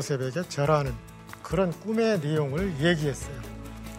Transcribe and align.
요셉에게 0.00 0.48
절하는 0.48 0.94
그런 1.42 1.70
꿈의 1.80 2.20
내용을 2.20 2.72
얘기했어요. 2.80 3.34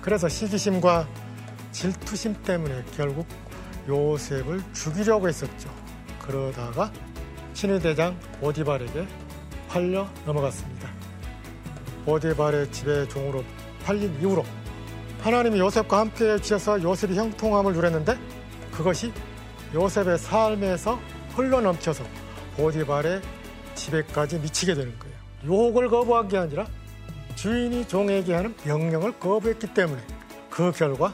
그래서 0.02 0.28
시기심과 0.28 1.08
질투심 1.72 2.42
때문에 2.44 2.84
결국 2.98 3.28
요셉을 3.88 4.62
죽이려고 4.74 5.28
했었죠. 5.28 5.70
그러다가 6.20 6.92
신의 7.54 7.80
대장 7.80 8.20
오디발에게 8.42 9.08
팔려 9.70 10.10
넘어갔습니다. 10.26 10.90
오디발의 12.08 12.72
집에 12.72 13.08
종으로 13.08 13.44
팔린 13.84 14.20
이후로 14.20 14.44
하나님이 15.22 15.60
요셉과 15.60 16.00
함께 16.00 16.38
주셔서 16.38 16.82
요셉이 16.82 17.16
형통함을 17.16 17.74
누렸는데 17.74 18.18
그것이 18.72 19.14
요셉의 19.74 20.18
삶에서 20.18 21.00
흘러넘쳐서 21.36 22.04
보디발의 22.58 23.22
집에까지 23.76 24.40
미치게 24.40 24.74
되는 24.74 24.98
거예요. 24.98 25.11
유혹을 25.44 25.90
거부한 25.90 26.28
게 26.28 26.38
아니라 26.38 26.68
주인이 27.36 27.88
종에게 27.88 28.34
하는 28.34 28.56
명령을 28.64 29.14
거부했기 29.20 29.74
때문에 29.74 30.02
그 30.50 30.72
결과 30.72 31.14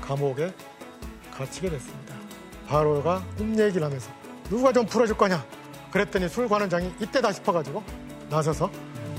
감옥에 0.00 0.52
갇히게 1.32 1.70
됐습니다. 1.70 2.14
바로가 2.66 3.24
꿈 3.36 3.58
얘기를 3.58 3.84
하면서 3.84 4.10
누가 4.48 4.72
좀 4.72 4.86
풀어줄 4.86 5.16
거냐? 5.16 5.44
그랬더니 5.90 6.28
술 6.28 6.48
관원장이 6.48 6.92
이때다 7.00 7.32
싶어가지고 7.32 7.82
나서서 8.28 8.70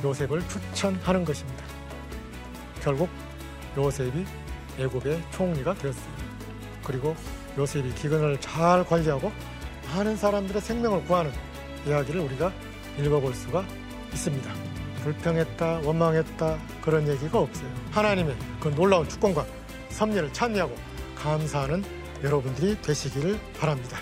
요셉을 0.03 0.47
추천하는 0.47 1.25
것입니다. 1.25 1.63
결국 2.81 3.09
요셉이 3.75 4.25
애굽의 4.79 5.23
총리가 5.31 5.73
되었습니다. 5.75 6.23
그리고 6.83 7.15
요셉이 7.57 7.93
기근을 7.95 8.39
잘 8.39 8.85
관리하고 8.85 9.31
많은 9.93 10.15
사람들의 10.15 10.61
생명을 10.61 11.05
구하는 11.05 11.31
이야기를 11.85 12.21
우리가 12.21 12.51
읽어볼 12.99 13.33
수가 13.33 13.65
있습니다. 14.13 14.51
불평했다, 15.03 15.79
원망했다 15.83 16.57
그런 16.81 17.07
얘기가 17.07 17.39
없어요. 17.39 17.69
하나님의 17.91 18.35
그 18.59 18.69
놀라운 18.69 19.07
축복과 19.07 19.45
섭리를 19.89 20.33
찬미하고 20.33 20.75
감사하는 21.15 21.83
여러분들이 22.23 22.81
되시기를 22.81 23.39
바랍니다. 23.59 23.97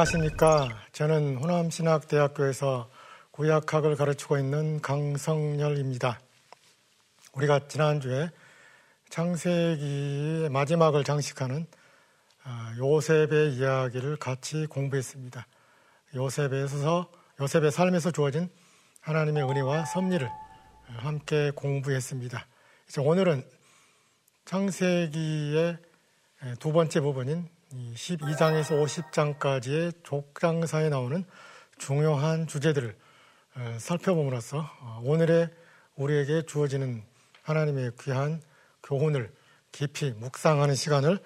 안녕하십니까. 0.00 0.68
저는 0.92 1.36
호남신학대학교에서 1.36 2.88
구약학을 3.32 3.96
가르치고 3.96 4.38
있는 4.38 4.80
강성열입니다. 4.80 6.18
우리가 7.34 7.68
지난주에 7.68 8.30
창세기의 9.10 10.48
마지막을 10.50 11.04
장식하는 11.04 11.66
아, 12.44 12.74
요셉의 12.78 13.54
이야기를 13.56 14.16
같이 14.16 14.66
공부했습니다. 14.66 15.46
요셉에서 16.14 17.10
요셉의 17.40 17.70
삶에서 17.70 18.10
주어진 18.10 18.48
하나님의 19.00 19.42
은혜와 19.42 19.84
섭리를 19.84 20.30
함께 20.84 21.50
공부했습니다. 21.50 22.46
이제 22.88 23.00
오늘은 23.00 23.44
창세기의 24.46 25.76
두 26.58 26.72
번째 26.72 27.00
부분인 27.00 27.48
12장에서 27.72 28.82
50장까지의 29.38 30.02
족장사에 30.02 30.88
나오는 30.88 31.24
중요한 31.78 32.46
주제들을 32.46 32.96
살펴봄으로써 33.78 34.58
어, 34.80 35.00
오늘의 35.04 35.50
우리에게 35.96 36.42
주어지는 36.46 37.02
하나님의 37.42 37.92
귀한 38.00 38.42
교훈을 38.82 39.32
깊이 39.72 40.10
묵상하는 40.10 40.74
시간을 40.74 41.20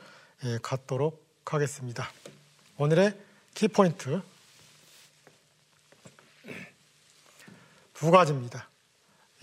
갖도록 0.62 1.24
하겠습니다. 1.46 2.08
오늘의 2.76 3.18
키포인트 3.54 4.20
두 7.94 8.10
가지입니다. 8.10 8.68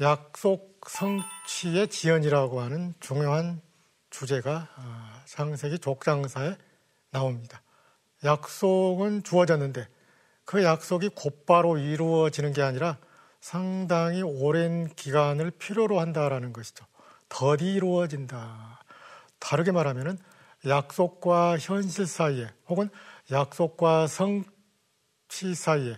약속 0.01 0.81
성취의 0.87 1.87
지연이라고 1.87 2.61
하는 2.61 2.93
중요한 2.99 3.61
주제가 4.09 4.67
아, 4.75 5.23
창세기 5.25 5.79
족장사에 5.79 6.57
나옵니다. 7.11 7.61
약속은 8.23 9.23
주어졌는데 9.23 9.87
그 10.45 10.63
약속이 10.63 11.09
곧바로 11.09 11.77
이루어지는 11.77 12.53
게 12.53 12.61
아니라 12.61 12.97
상당히 13.39 14.21
오랜 14.21 14.93
기간을 14.95 15.51
필요로 15.51 15.99
한다라는 15.99 16.53
것이죠. 16.53 16.85
덜이 17.29 17.73
이루어진다. 17.73 18.83
다르게 19.39 19.71
말하면은 19.71 20.17
약속과 20.67 21.57
현실 21.57 22.05
사이에 22.05 22.47
혹은 22.67 22.89
약속과 23.31 24.07
성취 24.07 25.55
사이에 25.55 25.97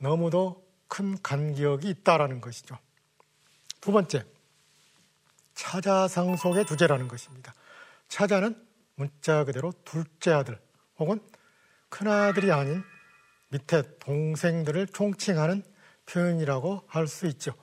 너무도 0.00 0.66
큰 0.88 1.20
간격이 1.22 1.88
있다라는 1.88 2.40
것이죠. 2.40 2.78
두 3.80 3.92
번째, 3.92 4.24
차자상속의 5.54 6.66
주제라는 6.66 7.08
것입니다. 7.08 7.54
차자는 8.08 8.67
문자 8.98 9.44
그대로 9.44 9.72
둘째 9.84 10.32
아들 10.32 10.58
혹은 10.98 11.20
큰아들이 11.88 12.50
아닌 12.50 12.82
밑에 13.48 13.82
동생들을 14.00 14.88
총칭하는 14.88 15.62
표현이라고 16.06 16.82
할 16.88 17.06
수 17.06 17.26
있죠. 17.28 17.54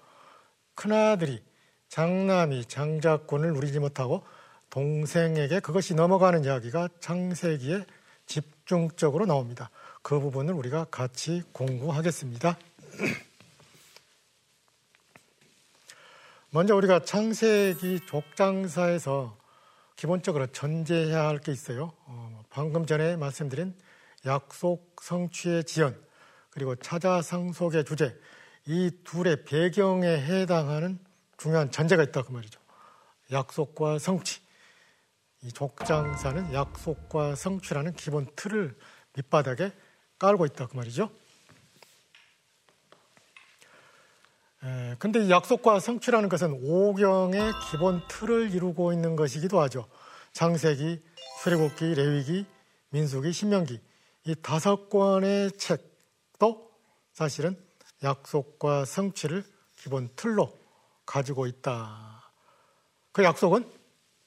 큰아들이 0.76 1.44
장남이 1.90 2.66
장자권을 2.66 3.54
누리지 3.54 3.80
못하고 3.80 4.26
동생에게 4.70 5.60
그것이 5.60 5.94
넘어가는 5.94 6.46
이야기가 6.46 6.88
창세기에 7.02 7.86
집중적으로 8.26 9.26
나옵니다. 9.26 9.70
그 10.02 10.20
부분을 10.20 10.54
우리가 10.54 10.86
같이 10.86 11.44
공부하겠습니다. 11.52 12.58
먼저 16.50 16.76
우리가 16.76 17.04
창세기 17.04 18.06
족장사에서 18.08 19.38
기본적으로 19.96 20.48
전제해야 20.48 21.28
할 21.28 21.40
게 21.40 21.52
있어요. 21.52 21.94
어, 22.06 22.44
방금 22.50 22.86
전에 22.86 23.16
말씀드린 23.16 23.74
약속 24.26 24.96
성취의 25.02 25.64
지연 25.66 26.00
그리고 26.50 26.76
찾아 26.76 27.22
상속의 27.22 27.86
주제 27.86 28.18
이 28.66 28.92
둘의 29.04 29.44
배경에 29.46 30.08
해당하는 30.08 31.00
중요한 31.38 31.70
전제가 31.72 32.04
있다 32.04 32.24
그 32.24 32.32
말이죠. 32.32 32.60
약속과 33.32 34.00
성취. 34.00 34.42
이 35.44 35.52
족장사는 35.52 36.54
약속과 36.54 37.36
성취라는 37.36 37.94
기본 37.94 38.28
틀을 38.36 38.76
밑바닥에 39.16 39.72
깔고 40.18 40.46
있다 40.48 40.68
그 40.68 40.76
말이죠. 40.76 41.12
에, 44.66 44.96
근데 44.98 45.24
이 45.24 45.30
약속과 45.30 45.80
성취라는 45.80 46.28
것은 46.28 46.60
오경의 46.64 47.54
기본 47.70 48.02
틀을 48.08 48.52
이루고 48.52 48.94
있는 48.94 49.16
것이기도 49.16 49.62
하죠. 49.62 49.88
창세기, 50.34 51.02
출애굽기, 51.44 51.94
레위기, 51.94 52.46
민수기, 52.90 53.32
신명기 53.32 53.80
이 54.26 54.36
다섯 54.42 54.90
권의 54.90 55.52
책도 55.52 56.72
사실은 57.14 57.56
약속과 58.04 58.86
성취를 58.86 59.44
기본 59.78 60.10
틀로 60.16 60.52
가지고 61.06 61.46
있다. 61.46 62.32
그 63.12 63.24
약속은 63.24 63.70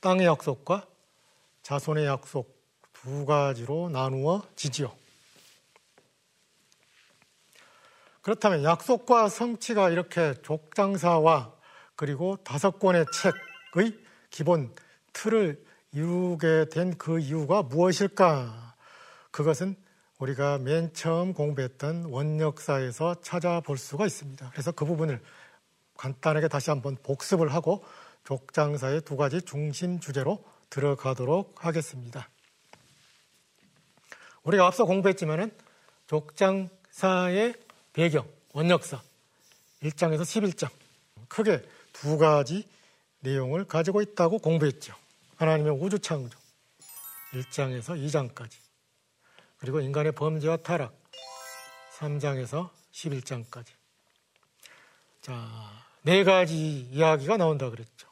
땅의 0.00 0.26
약속과 0.26 0.87
자손의 1.62 2.06
약속 2.06 2.56
두 2.93 3.26
가지로 3.26 3.88
나누어지지요. 3.90 4.93
그렇다면 8.29 8.63
약속과 8.63 9.31
성취가 9.31 9.89
이렇게 9.89 10.35
족장사와 10.43 11.55
그리고 11.97 12.37
다섯 12.45 12.79
권의 12.79 13.07
책의 13.11 13.99
기본 14.29 14.75
틀을 15.15 15.65
이루게 15.93 16.67
된 16.71 16.99
그 16.99 17.21
이유가 17.21 17.63
무엇일까? 17.63 18.75
그것은 19.31 19.77
우리가 20.19 20.59
맨 20.59 20.93
처음 20.93 21.33
공부했던 21.33 22.05
원역사에서 22.11 23.23
찾아볼 23.23 23.79
수가 23.79 24.05
있습니다. 24.05 24.51
그래서 24.51 24.73
그 24.73 24.85
부분을 24.85 25.23
간단하게 25.97 26.49
다시 26.49 26.69
한번 26.69 26.99
복습을 27.03 27.55
하고 27.55 27.83
족장사의 28.25 29.01
두 29.07 29.17
가지 29.17 29.41
중심 29.41 30.01
주제로 30.01 30.45
들어가도록 30.69 31.65
하겠습니다. 31.65 32.29
우리가 34.43 34.67
앞서 34.67 34.85
공부했지만은 34.85 35.51
족장사의 36.09 37.68
배경, 37.99 38.25
원역사 38.53 39.03
1장에서 39.83 40.21
11장 40.21 40.71
크게 41.27 41.69
두 41.93 42.17
가지 42.17 42.65
내용을 43.19 43.65
가지고 43.65 44.03
있다고 44.03 44.39
공부했죠. 44.39 44.95
하나님의 45.35 45.73
우주 45.73 45.99
창조 45.99 46.39
1장에서 47.33 48.00
2장까지 48.00 48.53
그리고 49.59 49.81
인간의 49.81 50.12
범죄와 50.12 50.59
타락 50.59 50.95
3장에서 51.99 52.71
11장까지. 52.93 53.67
자, 55.21 55.49
네 56.03 56.23
가지 56.23 56.83
이야기가 56.93 57.37
나온다 57.37 57.69
그랬죠. 57.69 58.06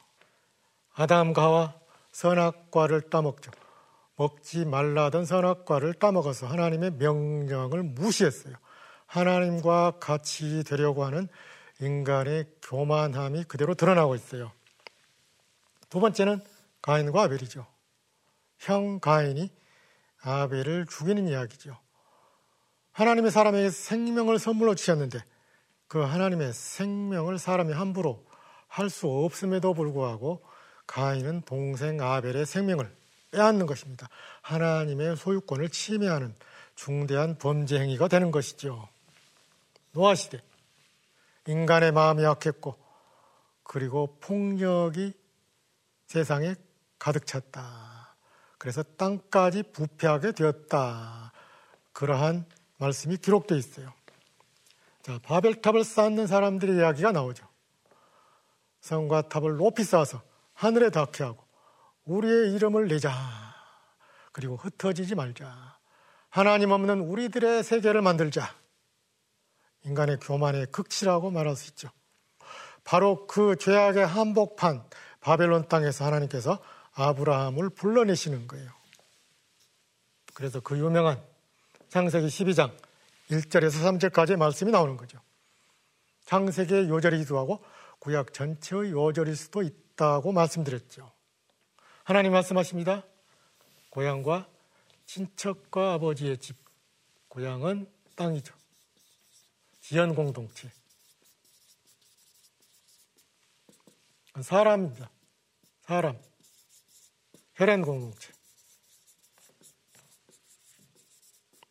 아담과 0.95 1.41
하와 1.41 1.79
선악과를 2.11 3.09
따먹죠. 3.09 3.51
먹지 4.17 4.65
말라던 4.65 5.23
선악과를 5.23 5.93
따먹어서 5.93 6.45
하나님의 6.45 6.91
명령을 6.91 7.83
무시했어요. 7.83 8.57
하나님과 9.07 9.99
같이 9.99 10.63
되려고 10.63 11.03
하는 11.05 11.27
인간의 11.79 12.45
교만함이 12.61 13.45
그대로 13.45 13.73
드러나고 13.73 14.15
있어요. 14.15 14.51
두 15.89 15.99
번째는 15.99 16.41
가인과 16.81 17.23
아벨이죠. 17.23 17.65
형 18.59 18.99
가인이 18.99 19.49
아벨을 20.21 20.85
죽이는 20.87 21.27
이야기죠. 21.27 21.77
하나님의 22.91 23.31
사람에게 23.31 23.69
생명을 23.69 24.39
선물로 24.39 24.75
주셨는데 24.75 25.19
그 25.87 25.99
하나님의 25.99 26.53
생명을 26.53 27.37
사람이 27.39 27.73
함부로 27.73 28.25
할 28.67 28.89
수 28.89 29.07
없음에도 29.07 29.73
불구하고 29.73 30.43
가인은 30.87 31.41
동생 31.41 32.01
아벨의 32.01 32.45
생명을 32.45 32.93
빼앗는 33.31 33.65
것입니다. 33.65 34.07
하나님의 34.41 35.15
소유권을 35.15 35.69
침해하는 35.69 36.35
중대한 36.75 37.37
범죄 37.37 37.79
행위가 37.79 38.07
되는 38.07 38.29
것이죠. 38.31 38.87
노아 39.97 40.13
시대 40.13 40.39
인간의 41.47 41.91
마음이 41.91 42.23
약했고 42.23 42.77
그리고 43.63 44.15
폭력이 44.19 45.11
세상에 46.05 46.53
가득 46.99 47.25
찼다. 47.25 48.15
그래서 48.59 48.83
땅까지 48.83 49.63
부패하게 49.73 50.33
되었다. 50.33 51.31
그러한 51.93 52.45
말씀이 52.77 53.17
기록되어 53.17 53.57
있어요. 53.57 53.91
자, 55.01 55.17
바벨탑을 55.23 55.83
쌓는 55.83 56.27
사람들의 56.27 56.77
이야기가 56.77 57.11
나오죠. 57.11 57.47
성과 58.81 59.23
탑을 59.23 59.57
높이 59.57 59.83
쌓아서 59.83 60.21
하늘에 60.53 60.91
닿게 60.91 61.23
하고 61.23 61.43
우리의 62.05 62.53
이름을 62.53 62.87
내자. 62.87 63.11
그리고 64.31 64.57
흩어지지 64.57 65.15
말자. 65.15 65.79
하나님 66.29 66.69
없는 66.69 66.99
우리들의 66.99 67.63
세계를 67.63 68.03
만들자. 68.03 68.66
인간의 69.83 70.17
교만의 70.19 70.67
극치라고 70.67 71.31
말할 71.31 71.55
수 71.55 71.69
있죠. 71.69 71.89
바로 72.83 73.27
그 73.27 73.55
죄악의 73.57 74.05
한복판 74.05 74.83
바벨론 75.19 75.67
땅에서 75.67 76.05
하나님께서 76.05 76.59
아브라함을 76.93 77.69
불러내시는 77.69 78.47
거예요. 78.47 78.71
그래서 80.33 80.59
그 80.59 80.77
유명한 80.77 81.21
창세기 81.89 82.27
12장 82.27 82.71
1절에서 83.29 84.11
3절까지의 84.11 84.37
말씀이 84.37 84.71
나오는 84.71 84.95
거죠. 84.97 85.19
창세기의 86.25 86.89
요절이기도 86.89 87.37
하고 87.37 87.63
구약 87.99 88.33
전체의 88.33 88.91
요절일 88.91 89.35
수도 89.35 89.61
있다고 89.63 90.31
말씀드렸죠. 90.31 91.11
하나님 92.03 92.31
말씀하십니다. 92.33 93.03
고향과 93.89 94.47
친척과 95.05 95.93
아버지의 95.93 96.37
집. 96.37 96.55
고향은 97.29 97.89
땅이죠. 98.15 98.56
지연 99.87 100.13
공동체. 100.13 100.69
사람입니다. 104.41 105.09
사람. 105.83 106.21
혈연 107.55 107.83
공동체. 107.83 108.33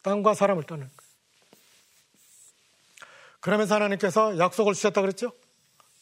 땅과 0.00 0.32
사람을 0.32 0.62
떠는 0.64 0.86
거예요. 0.86 1.10
그러면서 3.40 3.74
하나님께서 3.74 4.38
약속을 4.38 4.72
주셨다 4.72 5.02
그랬죠? 5.02 5.36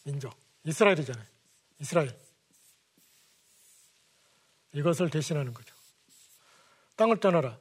민족. 0.05 0.39
이스라엘이잖아요. 0.63 1.27
이스라엘. 1.81 2.17
이것을 4.73 5.11
대신하는 5.11 5.53
거죠. 5.53 5.75
땅을 6.95 7.19
떠나라. 7.19 7.59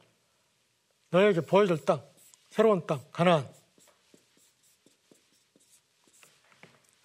너에게 1.09 1.41
보여줄 1.41 1.83
땅, 1.85 2.07
새로운 2.51 2.85
땅, 2.85 3.03
가나안. 3.11 3.62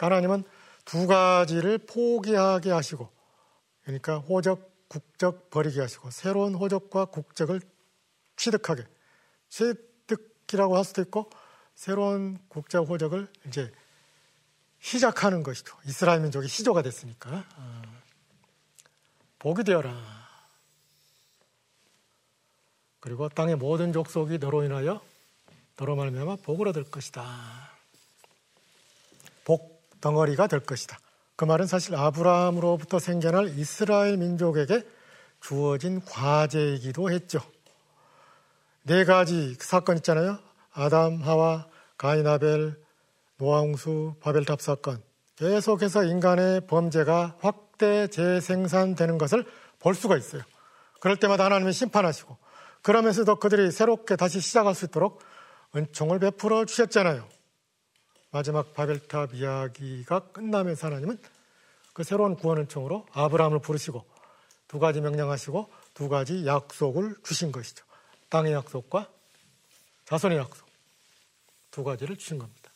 하나님은 0.05 0.43
두 0.85 1.07
가지를 1.07 1.77
포기하게 1.77 2.71
하시고, 2.71 3.09
그러니까 3.83 4.17
호적, 4.17 4.87
국적 4.87 5.49
버리게 5.49 5.81
하시고, 5.81 6.09
새로운 6.11 6.55
호적과 6.55 7.05
국적을 7.05 7.61
취득하게. 8.35 8.85
취득이라고 9.49 10.77
할 10.77 10.83
수도 10.83 11.01
있고, 11.01 11.29
새로운 11.75 12.39
국적, 12.47 12.89
호적을 12.89 13.27
이제 13.47 13.71
시작하는 14.79 15.43
것이죠. 15.43 15.77
이스라엘 15.85 16.21
민족이 16.21 16.47
시조가 16.47 16.81
됐으니까. 16.81 17.45
아. 17.55 17.81
복이 19.39 19.63
되어라. 19.63 19.93
그리고 22.99 23.29
땅의 23.29 23.55
모든 23.55 23.93
족속이 23.93 24.39
너로 24.39 24.63
인하여 24.63 25.01
너로 25.77 25.95
말미암아 25.95 26.37
복을 26.43 26.67
얻을 26.67 26.83
것이다. 26.85 27.71
복 29.45 29.78
덩어리가 30.01 30.47
될 30.47 30.59
것이다. 30.61 30.97
그 31.35 31.45
말은 31.45 31.67
사실 31.67 31.95
아브라함으로부터 31.95 32.99
생겨날 32.99 33.57
이스라엘 33.57 34.17
민족에게 34.17 34.83
주어진 35.41 36.01
과제이기도 36.03 37.09
했죠. 37.11 37.39
네 38.83 39.05
가지 39.05 39.55
사건 39.59 39.97
있잖아요. 39.97 40.39
아담, 40.73 41.21
하와, 41.21 41.67
가인 41.97 42.27
아벨, 42.27 42.77
노아홍수, 43.37 44.15
바벨탑 44.19 44.61
사건. 44.61 45.01
계속해서 45.37 46.03
인간의 46.03 46.67
범죄가 46.67 47.37
확대 47.39 48.07
재생산되는 48.07 49.17
것을 49.17 49.45
볼 49.79 49.95
수가 49.95 50.17
있어요. 50.17 50.41
그럴 50.99 51.15
때마다 51.17 51.45
하나님이 51.45 51.71
심판하시고 51.71 52.37
그러면서도 52.81 53.37
그들이 53.37 53.71
새롭게 53.71 54.15
다시 54.15 54.41
시작할 54.41 54.75
수 54.75 54.85
있도록 54.85 55.21
은총을 55.75 56.19
베풀어 56.19 56.65
주셨잖아요. 56.65 57.25
마지막 58.31 58.73
바벨탑 58.73 59.33
이야기가 59.33 60.31
끝나면서 60.31 60.87
하나님은 60.87 61.19
그 61.93 62.03
새로운 62.03 62.35
구원 62.35 62.59
은총으로 62.59 63.07
아브라함을 63.11 63.59
부르시고 63.59 64.05
두 64.67 64.79
가지 64.79 65.01
명령하시고 65.01 65.69
두 65.93 66.09
가지 66.09 66.45
약속을 66.45 67.17
주신 67.23 67.51
것이죠. 67.51 67.83
땅의 68.29 68.53
약속과 68.53 69.09
자손의 70.05 70.37
약속 70.37 70.67
두 71.71 71.83
가지를 71.83 72.17
주신 72.17 72.37
겁니다. 72.37 72.71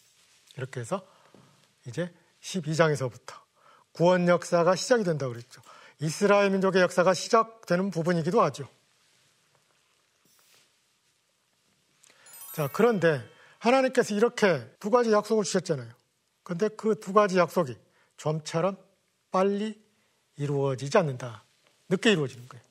이렇게 0.57 0.79
해서 0.79 1.05
이제 1.85 2.13
12장에서부터 2.41 3.35
구원 3.91 4.27
역사가 4.27 4.75
시작이 4.75 5.03
된다고 5.03 5.31
그랬죠. 5.33 5.61
이스라엘 5.99 6.49
민족의 6.49 6.81
역사가 6.81 7.13
시작되는 7.13 7.91
부분이기도 7.91 8.41
하죠. 8.41 8.67
자, 12.53 12.67
그런데 12.71 13.23
하나님께서 13.63 14.13
이렇게 14.13 14.69
두 14.79 14.89
가지 14.89 15.11
약속을 15.11 15.45
주셨잖아요. 15.45 15.93
근데 16.43 16.67
그 16.67 16.99
두 16.99 17.13
가지 17.13 17.37
약속이 17.37 17.77
좀처럼 18.17 18.77
빨리 19.31 19.81
이루어지지 20.35 20.97
않는다. 20.97 21.45
늦게 21.87 22.11
이루어지는 22.11 22.47
거예요. 22.49 22.63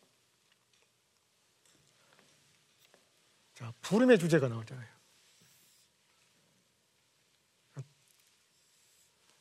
자, 3.55 3.73
부름의 3.81 4.19
주제가 4.19 4.49
나오잖아요. 4.49 4.93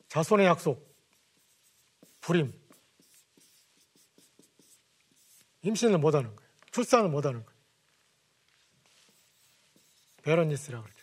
자손의 0.07 0.45
약속, 0.45 0.93
불임, 2.19 2.53
임신을 5.63 5.97
못하는 5.97 6.33
거예요. 6.35 6.51
출산을 6.71 7.09
못하는 7.09 7.45
거예요. 7.45 7.61
베런니스라고 10.23 10.83
그러죠. 10.83 11.00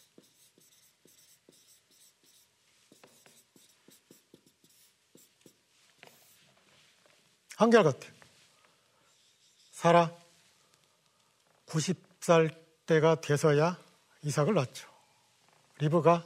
한결같아요. 7.59 8.13
사라 9.73 10.17
90살 11.67 12.57
때가 12.87 13.21
돼서야 13.21 13.77
이삭을 14.23 14.55
낳죠. 14.55 14.89
리브가 15.81 16.25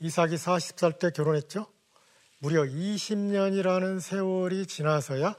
이삭이 0.00 0.34
40살 0.34 0.98
때 0.98 1.10
결혼했죠. 1.10 1.66
무려 2.38 2.64
20년이라는 2.64 4.00
세월이 4.00 4.66
지나서야 4.66 5.34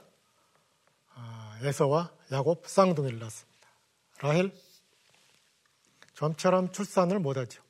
아, 1.14 1.58
에서와 1.62 2.12
야곱 2.32 2.66
쌍둥이를 2.66 3.20
낳습니다. 3.20 3.68
라헬 4.18 4.52
좀처럼 6.14 6.72
출산을 6.72 7.20
못하죠. 7.20 7.62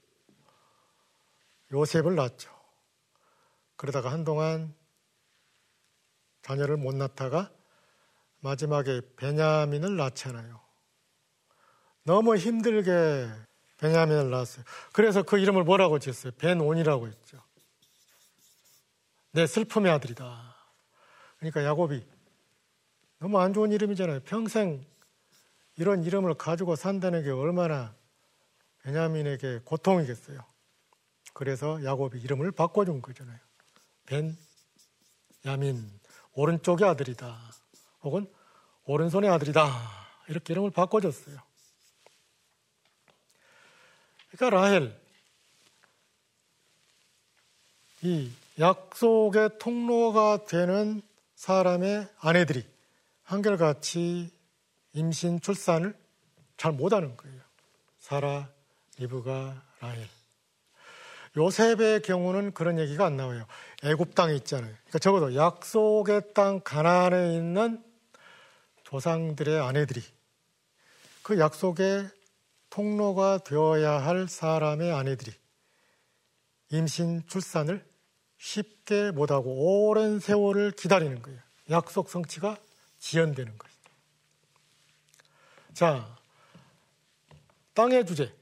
요셉을 1.72 2.14
낳죠. 2.14 2.50
그러다가 3.76 4.10
한동안 4.10 4.74
자녀를 6.42 6.76
못 6.76 6.94
낳다가 6.94 7.50
마지막에 8.40 9.00
베냐민을 9.16 9.96
낳잖아요. 9.96 10.60
너무 12.04 12.36
힘들게 12.36 13.28
베냐민을 13.78 14.30
낳았어요. 14.30 14.64
그래서 14.92 15.22
그 15.22 15.38
이름을 15.38 15.64
뭐라고 15.64 15.98
지었어요? 15.98 16.32
벤온이라고 16.38 17.08
했죠. 17.08 17.42
내 19.32 19.46
슬픔의 19.46 19.90
아들이다. 19.92 20.54
그러니까 21.38 21.64
야곱이 21.64 22.04
너무 23.18 23.40
안 23.40 23.52
좋은 23.52 23.72
이름이잖아요. 23.72 24.20
평생 24.20 24.84
이런 25.76 26.04
이름을 26.04 26.34
가지고 26.34 26.76
산다는 26.76 27.22
게 27.22 27.30
얼마나 27.30 27.94
베냐민에게 28.82 29.60
고통이겠어요. 29.64 30.44
그래서 31.32 31.82
야곱이 31.82 32.20
이름을 32.20 32.52
바꿔준 32.52 33.00
거잖아요. 33.00 33.38
벤 34.06 34.36
야민 35.46 36.01
오른쪽의 36.34 36.88
아들이다. 36.88 37.38
혹은 38.02 38.32
오른손의 38.84 39.30
아들이다. 39.30 39.68
이렇게 40.28 40.52
이름을 40.52 40.70
바꿔줬어요. 40.70 41.38
그러니까 44.30 44.58
라헬 44.58 45.00
이 48.02 48.32
약속의 48.58 49.58
통로가 49.58 50.46
되는 50.46 51.02
사람의 51.36 52.08
아내들이 52.18 52.66
한결같이 53.24 54.30
임신 54.94 55.40
출산을 55.40 55.96
잘 56.56 56.72
못하는 56.72 57.16
거예요. 57.16 57.40
사라, 57.98 58.48
리브가, 58.98 59.62
라헬. 59.80 60.08
요셉의 61.36 62.02
경우는 62.02 62.52
그런 62.52 62.78
얘기가 62.78 63.06
안 63.06 63.16
나와요. 63.16 63.46
애굽 63.82 64.14
땅에 64.14 64.34
있잖아요. 64.36 64.70
그러니까 64.70 64.98
적어도 64.98 65.34
약속의 65.34 66.34
땅 66.34 66.60
가나안에 66.60 67.34
있는 67.34 67.82
조상들의 68.84 69.58
아내들이 69.60 70.02
그 71.22 71.38
약속의 71.38 72.08
통로가 72.68 73.38
되어야 73.38 73.92
할 73.92 74.28
사람의 74.28 74.92
아내들이 74.92 75.32
임신 76.70 77.22
출산을 77.26 77.84
쉽게 78.38 79.12
못하고 79.12 79.88
오랜 79.88 80.18
세월을 80.18 80.72
기다리는 80.72 81.22
거예요. 81.22 81.38
약속 81.70 82.10
성취가 82.10 82.56
지연되는 82.98 83.56
거예요. 83.56 83.72
자, 85.74 86.16
땅의 87.74 88.04
주제. 88.06 88.34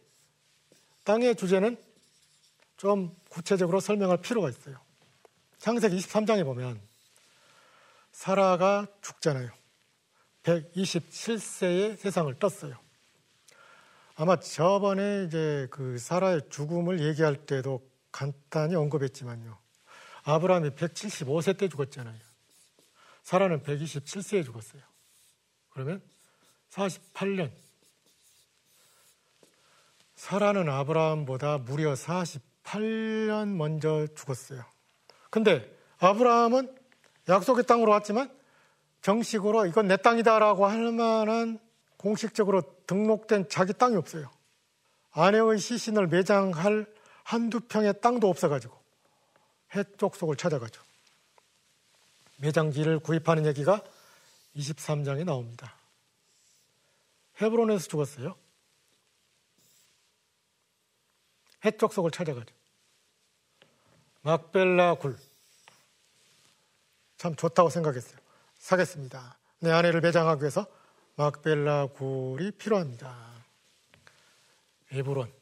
땅의 1.04 1.36
주제는 1.36 1.76
좀 2.80 3.14
구체적으로 3.28 3.78
설명할 3.78 4.22
필요가 4.22 4.48
있어요. 4.48 4.80
창세기 5.58 5.98
23장에 5.98 6.46
보면 6.46 6.80
사라가 8.10 8.86
죽잖아요. 9.02 9.50
127세의 10.44 11.98
세상을 11.98 12.34
떴어요. 12.38 12.78
아마 14.14 14.40
저번에 14.40 15.24
이제 15.24 15.68
그 15.70 15.98
사라의 15.98 16.48
죽음을 16.48 17.00
얘기할 17.00 17.44
때도 17.44 17.86
간단히 18.10 18.76
언급했지만요. 18.76 19.58
아브라함이 20.22 20.70
175세 20.70 21.58
때 21.58 21.68
죽었잖아요. 21.68 22.18
사라는 23.24 23.62
127세에 23.62 24.42
죽었어요. 24.42 24.80
그러면 25.68 26.00
48년. 26.70 27.52
사라는 30.14 30.70
아브라함보다 30.70 31.58
무려 31.58 31.94
48 31.94 32.49
년 32.78 33.56
먼저 33.56 34.06
죽었어요. 34.14 34.64
근데 35.30 35.70
아브라함은 35.98 36.76
약속의 37.28 37.64
땅으로 37.64 37.92
왔지만 37.92 38.30
정식으로 39.02 39.66
이건 39.66 39.88
내 39.88 39.96
땅이다라고 39.96 40.66
할 40.66 40.92
만한 40.92 41.58
공식적으로 41.96 42.62
등록된 42.86 43.48
자기 43.48 43.72
땅이 43.72 43.96
없어요. 43.96 44.30
아내의 45.12 45.58
시신을 45.58 46.06
매장할 46.06 46.86
한두 47.24 47.60
평의 47.60 48.00
땅도 48.00 48.28
없어가지고 48.28 48.76
해쪽 49.74 50.16
속을 50.16 50.36
찾아가죠. 50.36 50.82
매장지를 52.38 52.98
구입하는 53.00 53.46
얘기가 53.46 53.82
23장에 54.56 55.24
나옵니다. 55.24 55.74
헤브론에서 57.40 57.88
죽었어요. 57.88 58.34
해쪽 61.64 61.92
속을 61.92 62.10
찾아가죠. 62.10 62.54
막벨라 64.22 64.94
굴. 64.94 65.16
참 67.16 67.34
좋다고 67.36 67.70
생각했어요. 67.70 68.18
사겠습니다. 68.58 69.36
내 69.60 69.70
아내를 69.70 70.00
매장하기 70.00 70.42
위해서 70.42 70.66
막벨라 71.16 71.86
굴이 71.88 72.50
필요합니다. 72.52 73.30
에브론. 74.92 75.32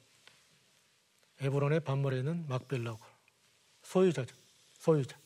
에브론의 1.40 1.80
반머리에 1.80 2.18
있는 2.20 2.44
막벨라 2.48 2.92
굴. 2.94 3.06
소유자죠. 3.82 4.34
소유자. 4.78 5.16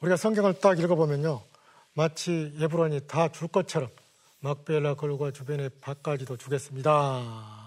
우리가 0.00 0.16
성경을 0.16 0.58
딱 0.60 0.78
읽어보면요. 0.80 1.44
마치 1.94 2.56
에브론이 2.60 3.06
다 3.06 3.28
줄 3.28 3.48
것처럼 3.48 3.88
막벨라 4.40 4.94
굴과 4.94 5.30
주변의 5.30 5.70
밭까지도 5.80 6.36
주겠습니다. 6.36 7.61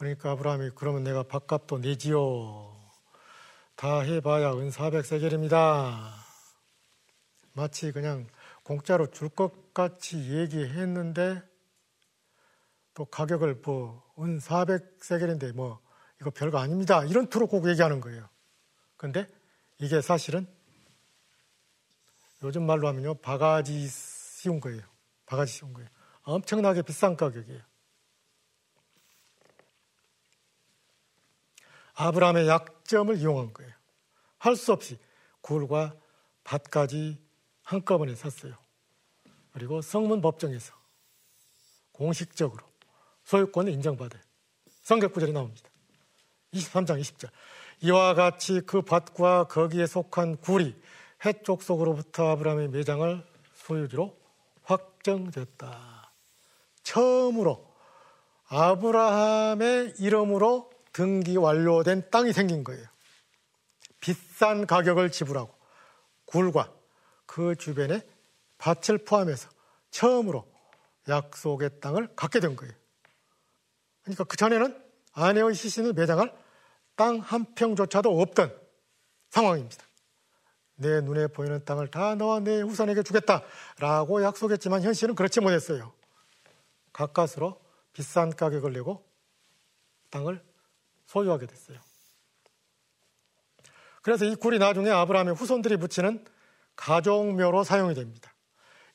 그러니까 0.00 0.30
아브라함이 0.30 0.70
그러면 0.76 1.04
내가 1.04 1.22
밭값도 1.24 1.80
내지요. 1.80 2.74
다 3.76 4.00
해봐야 4.00 4.52
은 4.54 4.70
400세겔입니다. 4.70 6.10
마치 7.52 7.92
그냥 7.92 8.26
공짜로 8.62 9.10
줄 9.10 9.28
것 9.28 9.74
같이 9.74 10.16
얘기했는데 10.38 11.42
또 12.94 13.04
가격을 13.04 13.56
뭐은 13.62 14.38
400세겔인데 14.38 15.52
뭐 15.52 15.80
이거 16.18 16.30
별거 16.30 16.56
아닙니다. 16.58 17.04
이런 17.04 17.28
투로 17.28 17.46
꼭 17.46 17.68
얘기하는 17.68 18.00
거예요. 18.00 18.26
근데 18.96 19.26
이게 19.78 20.00
사실은 20.00 20.46
요즘 22.42 22.64
말로 22.64 22.88
하면요. 22.88 23.16
바가지 23.16 23.86
씌운 23.86 24.60
거예요. 24.60 24.80
바가지 25.26 25.52
씌운 25.52 25.74
거예요. 25.74 25.90
엄청나게 26.22 26.80
비싼 26.80 27.18
가격이에요. 27.18 27.69
아브라함의 32.00 32.48
약점을 32.48 33.16
이용한 33.18 33.52
거예요. 33.52 33.72
할 34.38 34.56
수 34.56 34.72
없이 34.72 34.98
굴과 35.42 35.94
밭까지 36.44 37.18
한꺼번에 37.62 38.14
샀어요. 38.14 38.54
그리고 39.52 39.82
성문 39.82 40.22
법정에서 40.22 40.72
공식적으로 41.92 42.64
소유권을 43.24 43.72
인정받아요. 43.72 44.22
성격 44.82 45.12
구절이 45.12 45.32
나옵니다. 45.32 45.68
23장 46.54 47.00
20절. 47.00 47.28
이와 47.82 48.14
같이 48.14 48.62
그 48.62 48.82
밭과 48.82 49.44
거기에 49.44 49.86
속한 49.86 50.38
굴이 50.38 50.74
해쪽 51.24 51.62
속으로부터 51.62 52.30
아브라함의 52.30 52.68
매장을 52.68 53.24
소유지로 53.56 54.16
확정됐다. 54.62 56.12
처음으로 56.82 57.70
아브라함의 58.48 59.94
이름으로 59.98 60.70
등기 61.00 61.38
완료된 61.38 62.10
땅이 62.10 62.34
생긴 62.34 62.62
거예요. 62.62 62.86
비싼 64.00 64.66
가격을 64.66 65.10
지불하고 65.10 65.50
굴과 66.26 66.70
그 67.24 67.56
주변에 67.56 68.06
밭을 68.58 68.98
포함해서 69.06 69.48
처음으로 69.90 70.46
약속의 71.08 71.80
땅을 71.80 72.14
갖게 72.14 72.38
된 72.38 72.54
거예요. 72.54 72.74
그러니까 74.02 74.24
그 74.24 74.36
전에는 74.36 74.78
아내의 75.14 75.54
시신을 75.54 75.94
매장할 75.94 76.36
땅 76.96 77.18
한 77.20 77.46
평조차도 77.54 78.20
없던 78.20 78.54
상황입니다. 79.30 79.82
내 80.74 81.00
눈에 81.00 81.28
보이는 81.28 81.64
땅을 81.64 81.90
다 81.90 82.14
너와 82.14 82.40
내 82.40 82.60
후손에게 82.60 83.02
주겠다라고 83.02 84.22
약속했지만 84.22 84.82
현실은 84.82 85.14
그렇지 85.14 85.40
못했어요. 85.40 85.94
가까스로 86.92 87.58
비싼 87.94 88.28
가격을 88.36 88.74
내고 88.74 89.02
땅을 90.10 90.49
소유하게 91.10 91.46
됐어요. 91.46 91.78
그래서 94.02 94.24
이 94.24 94.34
굴이 94.36 94.58
나중에 94.58 94.90
아브라함의 94.90 95.34
후손들이 95.34 95.76
붙이는 95.76 96.24
가족묘로 96.76 97.64
사용이 97.64 97.94
됩니다. 97.94 98.32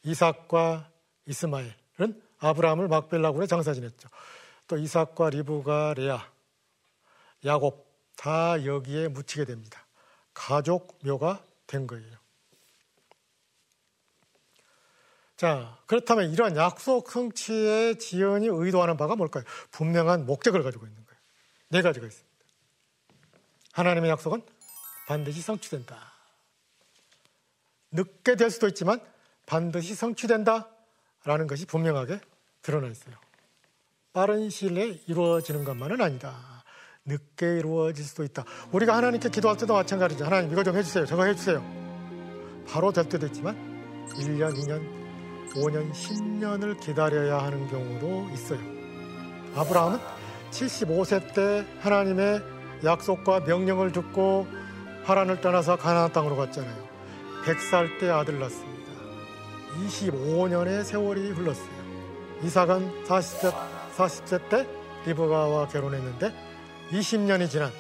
이삭과 0.04 0.90
이스마엘은 1.26 2.22
아브라함을 2.40 2.88
막벨라굴에 2.88 3.48
장사 3.48 3.74
지냈죠. 3.74 4.10
또 4.68 4.78
이삭과 4.78 5.30
리브가 5.32 5.96
레아, 5.96 6.26
야곱 7.44 7.86
다 8.16 8.66
여기에 8.66 9.10
묻히게 9.10 9.46
됩니다. 9.46 9.86
가족묘가 10.34 11.44
된 11.68 11.86
거예요. 11.86 12.16
자, 15.36 15.78
그렇다면 15.86 16.32
이러한 16.32 16.56
약속 16.56 17.12
성취의 17.12 18.00
지연이 18.00 18.48
의도하는 18.48 18.96
바가 18.96 19.18
뭘까요? 19.18 19.44
분명한 19.72 20.26
목적을 20.26 20.64
가지고 20.64 20.88
있는. 20.88 21.05
네 21.70 21.82
가지가 21.82 22.06
있습니다. 22.06 22.36
하나님의 23.74 24.10
약속은 24.12 24.42
반드시 25.08 25.42
성취된다. 25.42 26.14
늦게 27.92 28.36
될 28.36 28.50
수도 28.50 28.68
있지만 28.68 29.00
반드시 29.46 29.96
성취된다. 29.96 30.70
라는 31.26 31.48
것이 31.48 31.66
분명하게 31.66 32.20
드러나 32.62 32.88
있어요. 32.88 33.16
빠른 34.14 34.50
시일 34.50 34.76
내에 34.76 35.02
이루어지는 35.08 35.64
것만은 35.66 36.00
아니다. 36.00 36.64
늦게 37.04 37.58
이루어질 37.58 38.06
수도 38.06 38.24
있다. 38.24 38.46
우리가 38.72 38.96
하나님께 38.96 39.30
기도할 39.30 39.58
때도 39.58 39.74
마찬가지죠. 39.74 40.24
하나님 40.24 40.52
이거 40.52 40.64
좀 40.64 40.76
해주세요. 40.78 41.06
저거 41.06 41.26
해주세요. 41.26 41.64
바로 42.68 42.92
될 42.92 43.10
때도 43.10 43.26
있지만 43.28 43.56
1년, 44.10 44.56
2년, 44.56 45.54
5년, 45.54 45.92
10년을 45.92 46.80
기다려야 46.80 47.40
하는 47.40 47.68
경우도 47.68 48.30
있어요. 48.34 48.60
아브라함은 49.56 50.00
75세 50.56 51.34
때 51.34 51.66
하나님의 51.82 52.42
약속과 52.84 53.42
명령을 53.42 53.92
듣고 53.92 54.48
하란을 55.04 55.42
떠나서 55.42 55.76
가나안 55.76 56.14
땅으로 56.14 56.36
갔잖아요. 56.38 56.86
100살 57.44 58.00
때 58.00 58.10
아들 58.10 58.40
낳습니다. 58.40 58.92
25년의 59.86 60.84
세월이 60.84 61.32
흘렀어요. 61.32 61.76
이삭은 62.44 63.04
40세, 63.06 63.54
40세 63.96 64.50
때 64.50 64.68
리브가와 65.06 65.68
결혼했는데 65.68 66.34
20년이 66.92 67.50
지난 67.50 67.72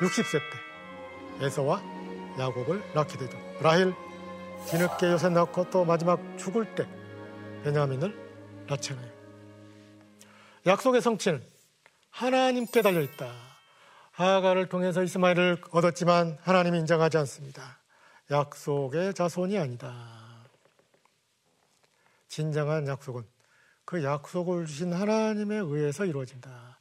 60세 0.00 0.38
때 0.38 1.46
에서와 1.46 1.80
야곱을 2.38 2.82
낳게 2.94 3.16
되죠. 3.18 3.38
라헬 3.60 3.94
뒤늦게 4.66 5.06
요새 5.06 5.28
낳고 5.28 5.70
또 5.70 5.84
마지막 5.84 6.20
죽을 6.36 6.74
때 6.74 6.86
베냐민을 7.62 8.14
낳잖아요. 8.68 9.08
약속의 10.66 11.00
성취는 11.00 11.42
하나님께 12.18 12.82
달려 12.82 13.00
있다. 13.00 13.32
하가를 14.10 14.68
통해서 14.68 15.04
이스마엘을 15.04 15.62
얻었지만 15.70 16.36
하나님이 16.40 16.80
인정하지 16.80 17.16
않습니다. 17.18 17.78
약속의 18.28 19.14
자손이 19.14 19.56
아니다. 19.56 20.44
진정한 22.26 22.88
약속은 22.88 23.22
그 23.84 24.02
약속을 24.02 24.66
주신 24.66 24.92
하나님에 24.92 25.58
의해서 25.58 26.04
이루어진다. 26.04 26.80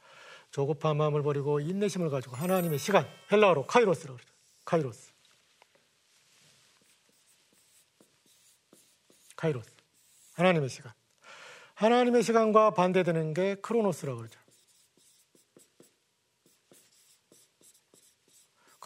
조급한 0.50 0.98
마음을 0.98 1.22
버리고 1.22 1.60
인내심을 1.60 2.10
가지고 2.10 2.36
하나님의 2.36 2.79
시간, 2.79 3.08
헬라어로 3.32 3.67
카이로스라고 3.67 4.17
그러죠. 4.17 4.34
카이로스. 4.65 5.12
카이로스. 9.36 9.70
하나님의 10.34 10.70
시간. 10.70 10.91
하나님의 11.75 12.24
시간과 12.24 12.72
반대되는 12.72 13.36
게 13.36 13.53
크로노스라고 13.62 14.17
그러죠. 14.17 14.47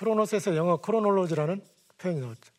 크로노스에서 0.02 0.56
영어 0.56 0.78
chronology라는 0.78 1.64
표현이 2.00 2.22
나왔죠. 2.22 2.52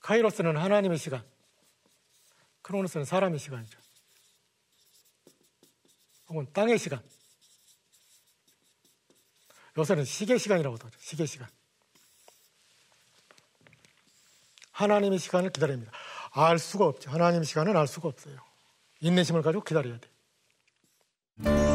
카이로스는 0.00 0.56
하나님의 0.56 0.96
시간, 0.96 1.22
크로노스는 2.62 3.04
사람의 3.04 3.38
시간이죠. 3.38 3.78
혹은 6.28 6.50
땅의 6.54 6.78
시간. 6.78 7.02
요새는 9.76 10.06
시계 10.06 10.38
시간이라고도 10.38 10.86
하죠. 10.86 10.98
시계 10.98 11.26
시간. 11.26 11.46
하나님의 14.70 15.18
시간을 15.18 15.50
기다립니다. 15.50 15.92
알 16.30 16.58
수가 16.58 16.86
없죠. 16.86 17.10
하나님의 17.10 17.44
시간은 17.44 17.76
알 17.76 17.86
수가 17.86 18.08
없어요. 18.08 18.38
인내심을 19.00 19.42
가지고 19.42 19.62
기다려야 19.62 19.98
돼요. 19.98 21.65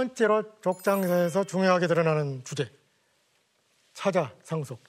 번째로 0.00 0.60
족장에서 0.62 1.44
중요하게 1.44 1.86
드러나는 1.86 2.42
주제. 2.44 2.72
사자, 3.92 4.34
상속. 4.42 4.82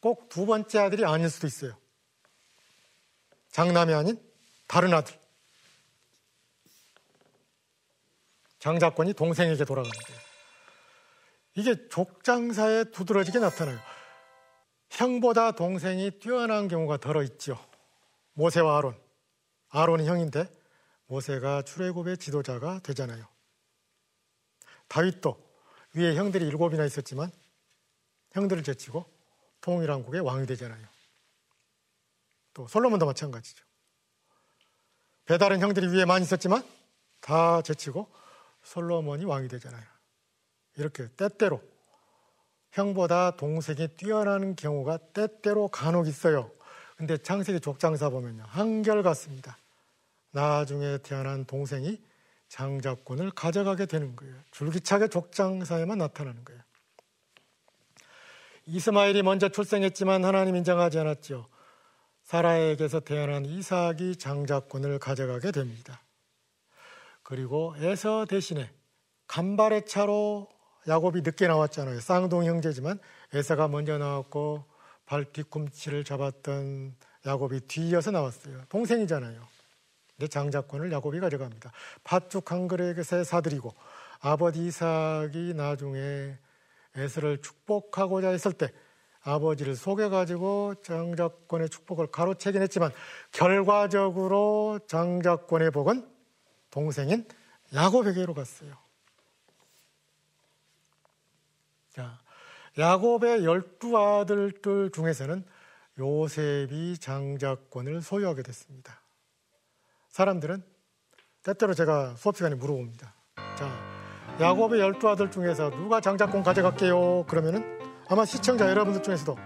꼭 0.00 0.28
두 0.28 0.46
번째 0.46 0.78
아들이 0.78 1.04
아닐 1.04 1.28
수도 1.28 1.48
있어요. 1.48 1.76
장남이 3.50 3.92
아닌 3.94 4.20
다른 4.68 4.94
아들. 4.94 5.18
장자권이 8.60 9.14
동생에게 9.14 9.64
돌아가는 9.64 9.90
거예요. 9.90 10.20
이게 11.54 11.88
족장사에 11.88 12.84
두드러지게 12.92 13.38
나타나요. 13.38 13.78
형보다 14.90 15.52
동생이 15.52 16.18
뛰어난 16.20 16.68
경우가 16.68 16.98
덜어 16.98 17.22
있죠. 17.24 17.58
모세와 18.34 18.78
아론. 18.78 19.00
아론이 19.70 20.06
형인데 20.06 20.46
모세가 21.06 21.62
출애굽의 21.62 22.18
지도자가 22.18 22.80
되잖아요. 22.80 23.26
다윗도 24.88 25.44
위에 25.94 26.14
형들이 26.14 26.46
일곱이나 26.46 26.84
있었지만 26.84 27.30
형들을 28.32 28.62
제치고 28.62 29.04
통일왕국의 29.60 30.20
왕이 30.20 30.46
되잖아요. 30.46 30.86
또 32.54 32.66
솔로몬도 32.68 33.06
마찬가지죠. 33.06 33.64
배달은 35.26 35.60
형들이 35.60 35.88
위에 35.88 36.04
많이 36.04 36.24
있었지만 36.24 36.64
다 37.20 37.62
제치고 37.62 38.08
솔로몬이 38.62 39.24
왕이 39.24 39.48
되잖아요. 39.48 39.84
이렇게 40.76 41.08
때때로 41.16 41.62
형보다 42.70 43.36
동생이 43.36 43.88
뛰어나는 43.96 44.54
경우가 44.54 44.98
때때로 45.12 45.68
간혹 45.68 46.06
있어요. 46.06 46.52
근데 46.96 47.16
창세기 47.16 47.60
족장사 47.60 48.10
보면요. 48.10 48.44
한결 48.46 49.02
같습니다. 49.02 49.58
나중에 50.36 50.98
태어난 50.98 51.46
동생이 51.46 51.98
장자권을 52.48 53.30
가져가게 53.30 53.86
되는 53.86 54.14
거예요. 54.14 54.34
줄기차게 54.50 55.08
족장사에만 55.08 55.96
나타나는 55.96 56.44
거예요. 56.44 56.60
이스마엘이 58.66 59.22
먼저 59.22 59.48
출생했지만 59.48 60.26
하나님 60.26 60.54
인정하지 60.56 60.98
않았죠. 60.98 61.48
사라에게서 62.22 63.00
태어난 63.00 63.46
이삭이 63.46 64.16
장자권을 64.16 64.98
가져가게 64.98 65.52
됩니다. 65.52 66.02
그리고 67.22 67.74
에서 67.78 68.26
대신에 68.26 68.70
간발의 69.28 69.86
차로 69.86 70.48
야곱이 70.86 71.22
늦게 71.22 71.46
나왔잖아요. 71.46 72.00
쌍둥 72.00 72.44
형제지만 72.44 72.98
에서가 73.32 73.68
먼저 73.68 73.96
나왔고 73.96 74.64
발 75.06 75.24
뒤꿈치를 75.32 76.04
잡았던 76.04 76.94
야곱이 77.24 77.60
뒤이어서 77.68 78.10
나왔어요. 78.10 78.64
동생이잖아요. 78.68 79.55
내 80.16 80.28
장자권을 80.28 80.90
야곱이 80.92 81.20
가져갑니다. 81.20 81.72
팥죽 82.04 82.50
한 82.50 82.68
그릇에 82.68 83.24
사드리고 83.24 83.74
아버지 84.20 84.66
이삭이 84.66 85.54
나중에 85.54 86.38
에스를 86.94 87.42
축복하고자 87.42 88.30
했을 88.30 88.52
때 88.52 88.72
아버지를 89.22 89.74
속여가지고 89.74 90.76
장자권의 90.82 91.68
축복을 91.68 92.06
가로채긴 92.08 92.62
했지만 92.62 92.92
결과적으로 93.32 94.78
장자권의 94.86 95.72
복은 95.72 96.08
동생인 96.70 97.26
야곱에게로 97.74 98.34
갔어요. 98.34 98.76
자, 101.90 102.18
야곱의 102.78 103.44
열두 103.44 103.98
아들들 103.98 104.90
중에서는 104.92 105.44
요셉이 105.98 106.98
장자권을 106.98 108.02
소유하게 108.02 108.42
됐습니다. 108.42 109.00
사람들은 110.16 110.62
때때로 111.42 111.74
제가 111.74 112.16
수업 112.16 112.38
시간에 112.38 112.54
물어봅니다. 112.54 113.14
자, 113.58 114.36
야곱의 114.40 114.80
열두 114.80 115.10
아들 115.10 115.30
중에서 115.30 115.68
누가 115.68 116.00
장자권 116.00 116.42
가져갈게요? 116.42 117.26
그러면은 117.28 117.78
아마 118.08 118.24
시청자 118.24 118.70
여러분들 118.70 119.02
중에서도 119.02 119.36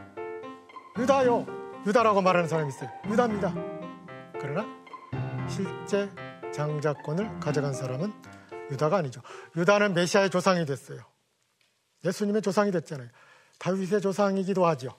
유다요! 0.96 1.44
유다라고 1.86 2.22
말하는 2.22 2.48
사람이 2.48 2.68
있어요. 2.68 2.88
유다입니다. 3.04 3.52
그러나 4.40 4.64
실제 5.48 6.08
장자권을 6.54 7.40
가져간 7.40 7.72
사람은 7.72 8.12
유다가 8.70 8.98
아니죠. 8.98 9.22
유다는 9.56 9.92
메시아의 9.94 10.30
조상이 10.30 10.64
됐어요. 10.66 11.00
예수님의 12.04 12.42
조상이 12.42 12.70
됐잖아요. 12.70 13.08
다윗의 13.58 14.00
조상이기도 14.00 14.64
하죠. 14.66 14.96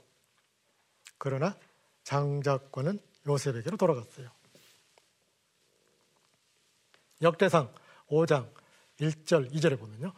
그러나 1.18 1.56
장자권은 2.04 3.00
요셉에게로 3.26 3.78
돌아갔어요. 3.78 4.41
역대상 7.22 7.74
5장 8.08 8.50
1절, 9.00 9.52
2절에 9.52 9.80
보면요. 9.80 10.14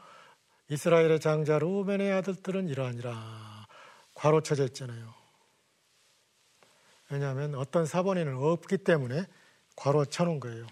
이스라엘의 0.69 1.19
장자 1.19 1.59
루벤의 1.59 2.11
아들들은 2.11 2.69
이러하니라. 2.69 3.67
괄호 4.15 4.41
쳐져 4.41 4.65
있잖아요. 4.65 5.13
왜냐하면 7.09 7.55
어떤 7.55 7.85
사본에는 7.85 8.35
없기 8.35 8.79
때문에 8.79 9.25
괄호 9.75 10.05
쳐놓은 10.05 10.39
거예요. 10.39 10.67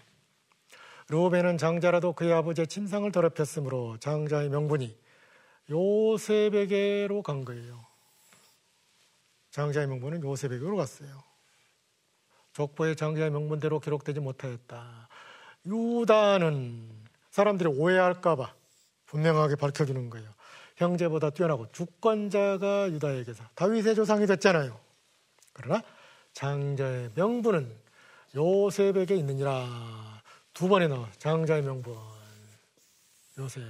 루벤은 1.08 1.58
장자라도 1.58 2.14
그의 2.14 2.32
아버지의 2.32 2.66
침상을 2.66 3.10
더럽혔으므로 3.12 3.98
장자의 3.98 4.48
명분이 4.48 4.98
요셉에게로 5.70 7.22
간 7.22 7.44
거예요. 7.44 7.84
장자의 9.50 9.86
명분은 9.86 10.22
요셉에게로 10.22 10.76
갔어요. 10.76 11.22
족보의 12.54 12.96
장자의 12.96 13.30
명분대로 13.30 13.80
기록되지 13.80 14.20
못하였다. 14.20 15.08
유다는 15.66 16.88
사람들이 17.30 17.68
오해할까봐 17.68 18.54
분명하게 19.06 19.56
밝혀주는 19.56 20.10
거예요. 20.10 20.28
형제보다 20.76 21.30
뛰어나고 21.30 21.70
주권자가 21.72 22.90
유다에게서 22.90 23.44
다윗의 23.54 23.94
조상이 23.94 24.26
됐잖아요. 24.26 24.78
그러나 25.52 25.82
장자의 26.32 27.10
명분은 27.14 27.70
요셉에게 28.34 29.14
있느니라. 29.16 30.22
두 30.54 30.68
번에 30.68 30.88
나와 30.88 31.08
장자의 31.18 31.62
명분 31.62 31.94
요셉 33.38 33.62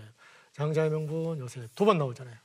장자의 0.53 0.91
명분 0.91 1.39
요셉 1.39 1.75
두 1.75 1.85
번 1.85 1.99
나오잖아요. 1.99 2.37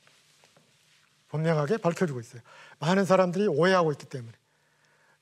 분명하게 1.29 1.77
밝혀주고 1.77 2.19
있어요. 2.19 2.41
많은 2.79 3.05
사람들이 3.05 3.47
오해하고 3.47 3.91
있기 3.93 4.05
때문에 4.05 4.33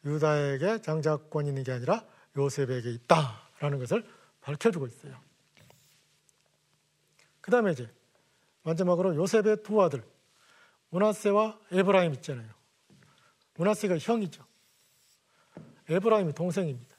유다에게 0.05 0.81
장자권이 0.81 1.49
있는 1.49 1.63
게 1.63 1.71
아니라 1.71 2.03
요셉에게 2.38 2.91
있다 2.91 3.41
라는 3.59 3.79
것을 3.79 4.05
밝혀주고 4.41 4.87
있어요. 4.87 5.19
그 7.41 7.51
다음에 7.51 7.71
이제 7.71 7.89
마지막으로 8.63 9.15
요셉의 9.15 9.63
두 9.63 9.81
아들 9.81 10.03
문하세와 10.89 11.59
에브라임 11.71 12.13
있잖아요. 12.15 12.49
문하세가 13.55 13.97
형이죠. 13.97 14.45
에브라임이 15.89 16.33
동생입니다. 16.33 16.95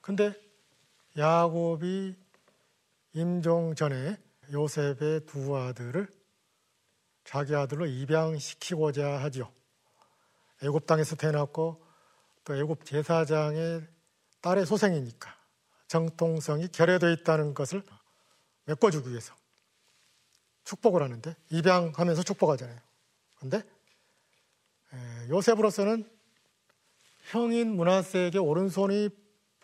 근데 0.00 0.32
야곱이 1.18 2.14
임종 3.14 3.74
전에 3.74 4.18
요셉의 4.52 5.26
두 5.26 5.56
아들을 5.56 6.08
자기 7.24 7.54
아들로 7.56 7.86
입양시키고자 7.86 9.20
하지요. 9.22 9.50
애굽 10.62 10.86
땅에서 10.86 11.16
태어났고 11.16 11.84
또 12.44 12.56
애굽 12.56 12.84
제사장의 12.84 13.95
딸의 14.46 14.64
소생이니까 14.64 15.34
정통성이 15.88 16.68
결여되어 16.68 17.10
있다는 17.10 17.52
것을 17.52 17.82
메꿔주기 18.66 19.10
위해서 19.10 19.34
축복을 20.62 21.02
하는데 21.02 21.34
입양하면서 21.50 22.22
축복하잖아요. 22.22 22.78
그런데 23.36 23.62
요셉으로서는 25.30 26.08
형인 27.30 27.74
문하세에게 27.74 28.38
오른손이 28.38 29.10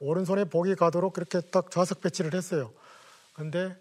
오른손에 0.00 0.46
복이 0.46 0.74
가도록 0.74 1.12
그렇게 1.12 1.40
딱 1.40 1.70
좌석 1.70 2.00
배치를 2.00 2.34
했어요. 2.34 2.74
근데 3.34 3.80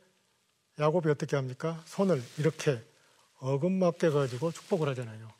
야곱이 0.78 1.10
어떻게 1.10 1.36
합니까? 1.36 1.82
손을 1.86 2.24
이렇게 2.38 2.80
어금맞게 3.40 4.12
가지고 4.12 4.52
축복을 4.52 4.88
하잖아요. 4.90 5.34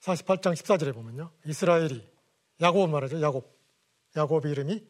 48장 0.00 0.54
14절에 0.54 0.94
보면요. 0.94 1.30
이스라엘이 1.44 2.13
야곱 2.60 2.90
말하죠. 2.90 3.20
야곱. 3.20 3.52
야곱 4.16 4.46
이름이 4.46 4.86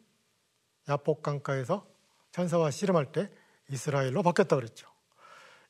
야복 0.89 1.23
강가에서 1.23 1.87
천사와 2.33 2.71
씨름할 2.71 3.13
때 3.13 3.31
이스라엘로 3.71 4.23
바뀌었다 4.23 4.57
그랬죠. 4.57 4.87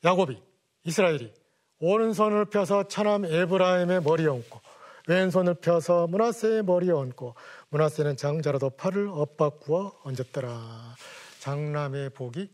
야곱이 0.04 0.42
이스라엘이 0.84 1.32
오른손을 1.78 2.46
펴서 2.46 2.88
차남 2.88 3.24
에브라임의 3.24 4.02
머리에 4.02 4.26
얹고 4.26 4.60
왼손을 5.06 5.54
펴서 5.54 6.06
문하세의 6.06 6.64
머리에 6.64 6.90
얹고 6.90 7.34
문하세는 7.68 8.16
장자라도 8.16 8.70
팔을 8.70 9.08
엇바꾸어 9.08 10.00
얹었더라. 10.02 10.96
장남의 11.40 12.10
복이 12.10 12.50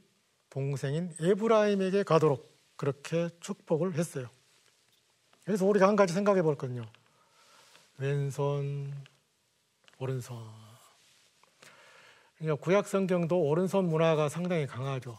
동생인 0.50 1.14
에브라임에게 1.20 2.02
가도록 2.02 2.50
그렇게 2.76 3.28
축복을 3.40 3.94
했어요. 3.94 4.28
그래서 5.44 5.64
우리가 5.64 5.86
한 5.86 5.96
가지 5.96 6.12
생각해 6.12 6.42
볼 6.42 6.56
거든요. 6.56 6.84
왼손, 7.98 8.92
오른손. 10.00 10.36
그러니까 12.38 12.64
구약 12.64 12.88
성경도 12.88 13.38
오른손 13.38 13.84
문화가 13.84 14.30
상당히 14.30 14.66
강하죠. 14.66 15.18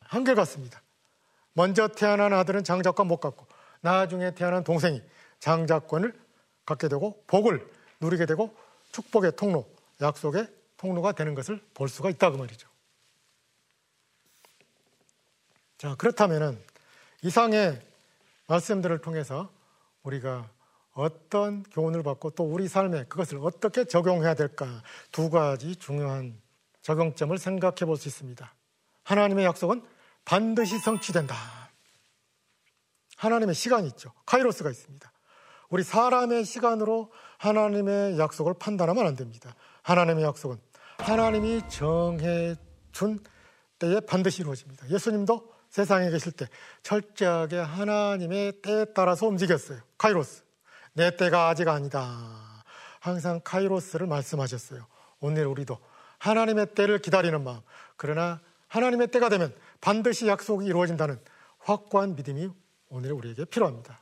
한결같습니다. 0.00 0.82
먼저 1.54 1.88
태어난 1.88 2.34
아들은 2.34 2.64
장자권 2.64 3.08
못 3.08 3.16
갖고 3.18 3.46
나중에 3.80 4.34
태어난 4.34 4.62
동생이 4.62 5.02
장자권을 5.38 6.20
갖게 6.66 6.88
되고 6.88 7.24
복을 7.26 7.66
누리게 8.00 8.26
되고 8.26 8.54
축복의 8.92 9.36
통로, 9.36 9.66
약속의 10.02 10.48
통로가 10.76 11.12
되는 11.12 11.34
것을 11.34 11.62
볼 11.72 11.88
수가 11.88 12.10
있다 12.10 12.30
그 12.30 12.36
말이죠. 12.36 12.68
자, 15.78 15.94
그렇다면은 15.94 16.62
이상의 17.22 17.80
말씀들을 18.48 19.00
통해서 19.00 19.50
우리가 20.02 20.50
어떤 20.92 21.62
교훈을 21.64 22.02
받고 22.02 22.30
또 22.30 22.44
우리 22.44 22.68
삶에 22.68 23.04
그것을 23.04 23.38
어떻게 23.42 23.84
적용해야 23.84 24.34
될까 24.34 24.82
두 25.12 25.30
가지 25.30 25.76
중요한 25.76 26.40
적용점을 26.82 27.36
생각해 27.38 27.84
볼 27.86 27.96
수 27.96 28.08
있습니다. 28.08 28.54
하나님의 29.04 29.44
약속은 29.44 29.82
반드시 30.24 30.78
성취된다. 30.78 31.34
하나님의 33.16 33.54
시간이 33.54 33.86
있죠. 33.88 34.12
카이로스가 34.26 34.70
있습니다. 34.70 35.12
우리 35.68 35.82
사람의 35.82 36.44
시간으로 36.44 37.12
하나님의 37.38 38.18
약속을 38.18 38.54
판단하면 38.58 39.06
안 39.06 39.14
됩니다. 39.14 39.54
하나님의 39.82 40.24
약속은 40.24 40.58
하나님이 40.98 41.62
정해준 41.68 43.20
때에 43.78 44.00
반드시 44.00 44.42
이루어집니다. 44.42 44.90
예수님도 44.90 45.52
세상에 45.70 46.10
계실 46.10 46.32
때 46.32 46.46
철저하게 46.82 47.58
하나님의 47.58 48.60
때에 48.62 48.86
따라서 48.94 49.26
움직였어요. 49.26 49.80
카이로스. 49.96 50.42
내 50.92 51.16
때가 51.16 51.48
아직 51.48 51.68
아니다. 51.68 52.64
항상 53.00 53.40
카이로스를 53.42 54.06
말씀하셨어요. 54.06 54.86
오늘 55.20 55.46
우리도 55.46 55.78
하나님의 56.18 56.74
때를 56.74 56.98
기다리는 56.98 57.42
마음. 57.42 57.60
그러나 57.96 58.40
하나님의 58.68 59.08
때가 59.08 59.28
되면 59.28 59.54
반드시 59.80 60.26
약속이 60.26 60.66
이루어진다는 60.66 61.20
확고한 61.58 62.14
믿음이 62.14 62.50
오늘 62.88 63.12
우리에게 63.12 63.44
필요합니다. 63.46 64.00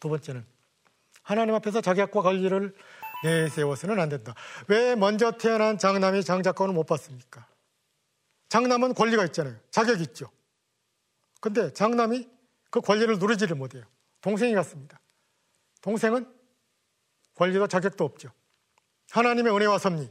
두 0.00 0.08
번째는 0.08 0.44
하나님 1.22 1.54
앞에서 1.54 1.80
자격과 1.80 2.22
권리를 2.22 2.74
내세워서는 3.24 3.98
안 3.98 4.08
된다. 4.08 4.34
왜 4.68 4.94
먼저 4.94 5.32
태어난 5.32 5.78
장남이 5.78 6.22
장자권을 6.22 6.74
못 6.74 6.86
받습니까? 6.86 7.46
장남은 8.48 8.94
권리가 8.94 9.24
있잖아요. 9.26 9.56
자격이 9.70 10.02
있죠. 10.04 10.30
근데 11.40 11.72
장남이 11.72 12.28
그 12.70 12.80
권리를 12.80 13.18
누리지를 13.18 13.56
못해요. 13.56 13.84
동생이 14.20 14.54
같습니다. 14.54 15.00
동생은 15.86 16.28
권리도 17.36 17.68
자격도 17.68 18.04
없죠. 18.04 18.30
하나님의 19.10 19.54
은혜와 19.54 19.78
섭리, 19.78 20.10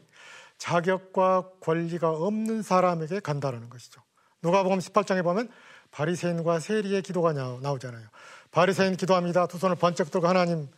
자격과 0.57 1.51
권리가 1.59 2.11
없는 2.11 2.61
사람에게 2.61 3.19
간다라는 3.19 3.69
것이죠. 3.69 4.01
누가복음 4.41 4.79
18장에 4.79 5.21
보면 5.21 5.51
바리새인과 5.91 6.61
세리의 6.61 7.01
기도가 7.01 7.33
나오잖아요. 7.33 8.07
바리새인 8.51 8.95
기도합니다. 8.95 9.47
두 9.47 9.57
손을 9.57 9.75
번쩍 9.75 10.11
들고 10.11 10.25
하나님 10.25 10.69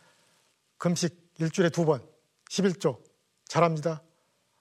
금식 0.78 1.32
일주일에 1.38 1.70
두 1.70 1.84
번, 1.84 2.04
11조 2.50 3.00
잘합니다. 3.44 4.02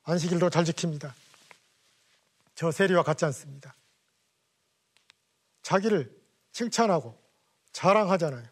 안식일도 0.03 0.51
잘 0.51 0.65
지킵니다. 0.65 1.13
저 2.53 2.69
세리와 2.69 3.01
같지 3.01 3.25
않습니다. 3.25 3.75
자기를 5.63 6.15
칭찬하고 6.51 7.19
자랑하잖아요. 7.71 8.45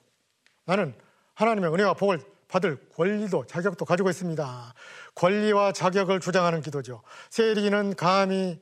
나는 0.65 1.04
하나님의 1.35 1.71
은혜와 1.71 1.93
복을 1.93 2.19
받을 2.47 2.89
권리도 2.95 3.47
자격도 3.47 3.85
가지고 3.85 4.09
있습니다. 4.09 4.73
권리와 5.15 5.71
자격을 5.71 6.19
주장하는 6.19 6.61
기도죠. 6.61 7.01
세리는 7.29 7.95
감히 7.95 8.61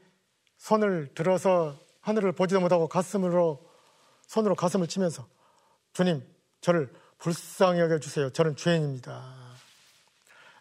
손을 0.57 1.13
들어서 1.13 1.77
하늘을 2.01 2.31
보지도 2.33 2.59
못하고 2.59 2.87
가슴으로 2.87 3.69
손으로 4.27 4.55
가슴을 4.55 4.87
치면서 4.87 5.27
주님 5.93 6.25
저를 6.61 6.91
불쌍히 7.19 7.79
여겨주세요. 7.79 8.31
저는 8.31 8.55
죄인입니다. 8.55 9.35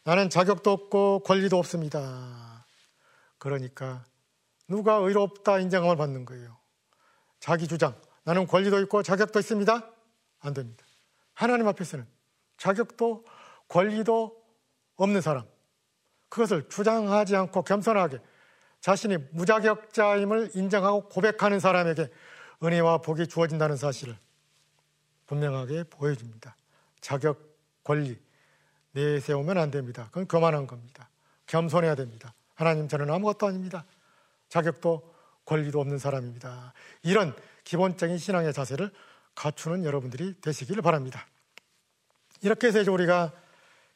나는 0.04 0.30
자격도 0.30 0.70
없고 0.70 1.20
권리도 1.20 1.56
없습니다. 1.58 2.66
그러니까 3.38 4.04
누가 4.68 4.94
의롭다 4.94 5.58
인정함을 5.60 5.96
받는 5.96 6.24
거예요. 6.24 6.56
자기 7.40 7.66
주장. 7.66 7.94
나는 8.24 8.46
권리도 8.46 8.80
있고 8.82 9.02
자격도 9.02 9.38
있습니다. 9.38 9.90
안 10.40 10.54
됩니다. 10.54 10.84
하나님 11.42 11.66
앞에서는 11.68 12.06
자격도 12.56 13.24
권리도 13.68 14.40
없는 14.96 15.20
사람. 15.20 15.44
그것을 16.28 16.68
주장하지 16.68 17.34
않고 17.34 17.62
겸손하게 17.62 18.20
자신이 18.80 19.16
무자격자임을 19.32 20.52
인정하고 20.54 21.08
고백하는 21.08 21.60
사람에게 21.60 22.10
은혜와 22.62 22.98
복이 22.98 23.26
주어진다는 23.26 23.76
사실을 23.76 24.16
분명하게 25.26 25.84
보여줍니다. 25.84 26.56
자격, 27.00 27.56
권리 27.82 28.18
내세우면 28.92 29.58
안 29.58 29.70
됩니다. 29.70 30.06
그건 30.06 30.28
교만한 30.28 30.66
겁니다. 30.66 31.08
겸손해야 31.46 31.96
됩니다. 31.96 32.34
하나님 32.54 32.86
저는 32.86 33.10
아무것도 33.10 33.48
아닙니다. 33.48 33.84
자격도 34.48 35.12
권리도 35.44 35.80
없는 35.80 35.98
사람입니다. 35.98 36.72
이런 37.02 37.34
기본적인 37.64 38.18
신앙의 38.18 38.52
자세를 38.52 38.92
갖추는 39.34 39.84
여러분들이 39.84 40.40
되시기를 40.40 40.82
바랍니다. 40.82 41.26
이렇게 42.42 42.66
해서 42.66 42.90
우리가 42.90 43.32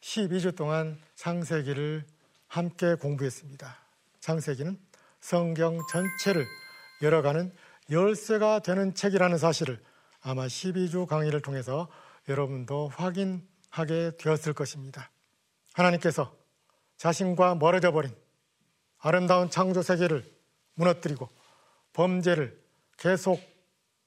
12주 0.01 0.57
동안 0.57 1.01
창세기를 1.17 2.05
함께 2.47 2.95
공부했습니다. 2.95 3.77
창세기는 4.21 4.79
성경 5.21 5.81
전체를 5.91 6.47
열어가는 7.03 7.53
열쇠가 7.91 8.61
되는 8.61 8.95
책이라는 8.95 9.37
사실을 9.37 9.83
아마 10.23 10.47
12주 10.47 11.07
강의를 11.07 11.43
통해서 11.43 11.89
여러분도 12.29 12.89
확인하게 12.89 14.13
되었을 14.17 14.53
것입니다. 14.53 15.11
하나님께서 15.75 16.33
자신과 16.99 17.57
멀어져 17.57 17.91
버린 17.91 18.15
아름다운 18.99 19.51
창조 19.51 19.83
세계를 19.83 20.25
무너뜨리고 20.75 21.29
범죄를 21.95 22.61
계속 22.97 23.41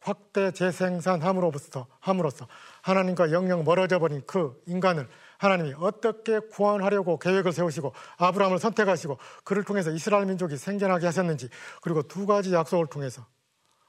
확대 0.02 0.52
재생산함으로부터 0.52 1.88
함으로써 2.00 2.48
하나님과 2.82 3.32
영영 3.32 3.64
멀어져 3.64 4.00
버린 4.00 4.22
그 4.26 4.62
인간을 4.66 5.08
하나님이 5.38 5.74
어떻게 5.78 6.40
구원하려고 6.40 7.18
계획을 7.20 7.52
세우시고 7.52 7.94
아브라함을 8.18 8.60
선택하시고 8.60 9.18
그를 9.44 9.64
통해서 9.64 9.92
이스라엘 9.92 10.26
민족이 10.26 10.58
생겨나게 10.58 11.06
하셨는지 11.06 11.50
그리고 11.82 12.04
두 12.04 12.26
가지 12.26 12.54
약속을 12.54 12.88
통해서 12.88 13.26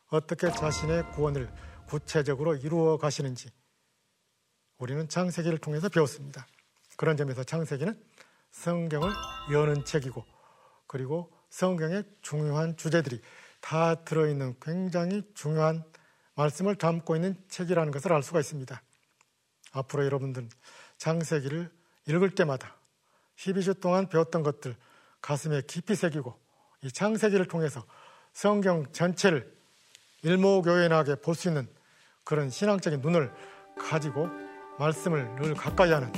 어떻게 0.09 0.51
자신의 0.51 1.11
구원을 1.13 1.51
구체적으로 1.87 2.55
이루어 2.55 2.99
가시는지 2.99 3.51
우리는 4.79 5.09
창세기를 5.09 5.59
통해서 5.59 5.89
배웠습니다. 5.89 6.47
그런 6.97 7.17
점에서 7.17 7.45
창세기는 7.45 8.01
성경을 8.51 9.13
여는 9.53 9.85
책이고 9.85 10.25
그리고 10.87 11.31
성경의 11.51 12.05
중요한 12.23 12.77
주제들이 12.77 13.21
다 13.61 14.05
들어있는 14.05 14.57
굉장히 14.61 15.23
중요한 15.35 15.85
말씀을 16.41 16.75
담고 16.77 17.17
있는 17.17 17.37
책이라는 17.49 17.93
것을 17.93 18.13
알 18.13 18.23
수가 18.23 18.41
있습니다. 18.41 18.83
앞으로 19.73 20.05
여러분들 20.07 20.49
창세기를 20.97 21.71
읽을 22.09 22.35
때마다 22.35 22.77
12주 23.37 23.81
동안 23.81 24.09
배웠던 24.09 24.43
것들 24.43 24.75
가슴에 25.21 25.63
깊이 25.67 25.95
새기고 25.95 26.35
이 26.83 26.91
창세기를 26.91 27.47
통해서 27.47 27.85
성경 28.33 28.91
전체를 28.93 29.53
일목요연하게 30.23 31.17
볼 31.17 31.35
수 31.35 31.49
있는 31.49 31.69
그런 32.25 32.49
신앙적인 32.51 33.01
눈을 33.01 33.33
가지고 33.79 34.29
말씀을 34.79 35.35
늘 35.37 35.55
가까이 35.55 35.93
하는 35.93 36.11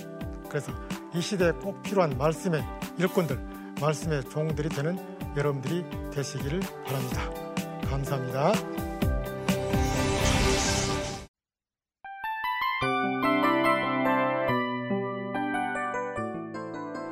그래서 0.48 0.72
이 1.14 1.20
시대에 1.20 1.52
꼭 1.52 1.82
필요한 1.82 2.16
말씀의 2.16 2.62
일꾼들, 2.98 3.36
말씀의 3.80 4.28
종들이 4.30 4.68
되는 4.68 4.96
여러분들이 5.36 5.84
되시기를 6.10 6.60
바랍니다. 6.84 7.30
감사합니다. 7.88 8.81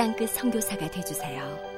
땅끝 0.00 0.30
성교사가 0.30 0.90
되주세요 0.90 1.69